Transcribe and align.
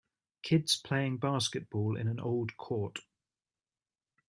Kids 0.41 0.75
playing 0.77 1.19
basketball 1.19 1.95
in 1.95 2.07
an 2.07 2.19
old 2.19 2.57
court. 2.57 3.01